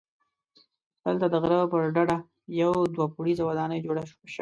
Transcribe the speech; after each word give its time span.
دلته 1.05 1.25
د 1.29 1.35
غره 1.41 1.59
پر 1.71 1.81
ډډه 1.95 2.17
یوه 2.61 2.79
دوه 2.93 3.05
پوړیزه 3.13 3.43
ودانۍ 3.45 3.79
جوړه 3.85 4.01
شوې 4.09 4.21
وه. 4.21 4.31